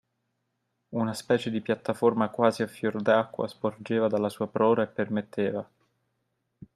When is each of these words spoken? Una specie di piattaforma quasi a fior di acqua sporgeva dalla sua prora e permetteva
Una 0.95 1.13
specie 1.13 1.51
di 1.51 1.61
piattaforma 1.61 2.29
quasi 2.31 2.63
a 2.63 2.67
fior 2.67 2.99
di 3.03 3.11
acqua 3.11 3.47
sporgeva 3.47 4.07
dalla 4.07 4.29
sua 4.29 4.47
prora 4.47 4.81
e 4.81 4.87
permetteva 4.87 5.69